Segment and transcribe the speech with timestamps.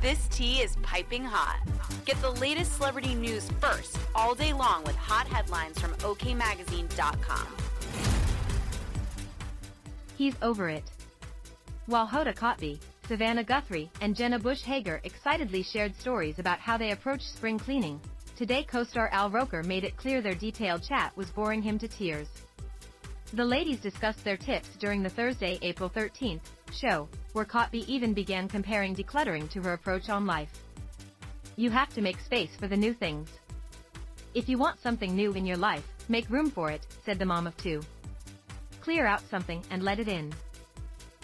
[0.00, 1.58] This tea is piping hot.
[2.04, 7.48] Get the latest celebrity news first all day long with hot headlines from OKMagazine.com.
[10.16, 10.84] He's over it.
[11.86, 16.92] While Hoda Kotb, Savannah Guthrie, and Jenna Bush Hager excitedly shared stories about how they
[16.92, 18.00] approach spring cleaning,
[18.36, 22.28] today co-star Al Roker made it clear their detailed chat was boring him to tears.
[23.32, 26.42] The ladies discussed their tips during the Thursday, April 13th
[26.72, 30.50] show, where Kotb even began comparing decluttering to her approach on life.
[31.56, 33.28] You have to make space for the new things.
[34.34, 37.46] If you want something new in your life, make room for it, said the mom
[37.46, 37.82] of two.
[38.80, 40.32] Clear out something and let it in.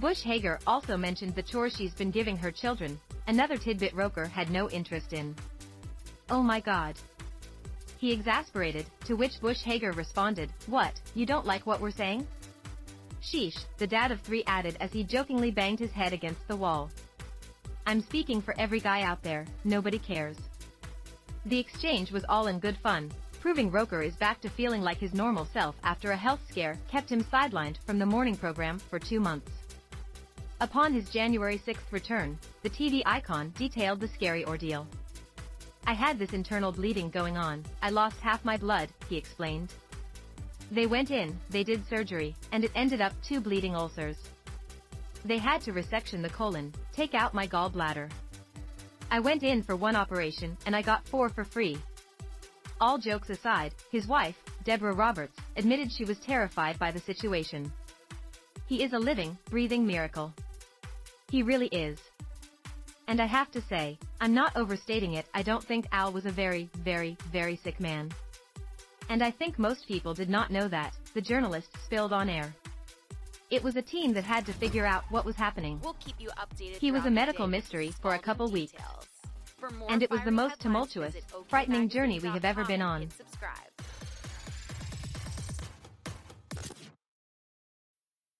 [0.00, 4.50] Bush Hager also mentioned the chores she's been giving her children, another tidbit Roker had
[4.50, 5.34] no interest in.
[6.30, 6.94] Oh my god.
[7.98, 12.26] He exasperated, to which Bush Hager responded, What, you don't like what we're saying?
[13.22, 16.90] Sheesh, the dad of three added as he jokingly banged his head against the wall.
[17.86, 20.36] I'm speaking for every guy out there, nobody cares.
[21.46, 25.14] The exchange was all in good fun, proving Roker is back to feeling like his
[25.14, 29.20] normal self after a health scare kept him sidelined from the morning program for two
[29.20, 29.50] months.
[30.60, 34.86] Upon his January 6th return, the TV icon detailed the scary ordeal.
[35.86, 39.72] I had this internal bleeding going on, I lost half my blood, he explained.
[40.70, 44.16] They went in, they did surgery, and it ended up two bleeding ulcers.
[45.24, 48.10] They had to resection the colon, take out my gallbladder.
[49.10, 51.78] I went in for one operation and I got four for free.
[52.80, 57.72] All jokes aside, his wife, Deborah Roberts, admitted she was terrified by the situation.
[58.66, 60.34] He is a living, breathing miracle.
[61.30, 61.98] He really is.
[63.08, 66.30] And I have to say, I'm not overstating it, I don't think Al was a
[66.30, 68.10] very, very, very sick man.
[69.08, 72.54] And I think most people did not know that, the journalist spilled on air.
[73.50, 75.80] It was a team that had to figure out what was happening.
[75.82, 76.76] We'll keep you updated.
[76.76, 78.74] He was a medical mystery for a couple weeks.
[79.88, 81.14] And it was the most tumultuous,
[81.48, 83.08] frightening journey we have ever been on.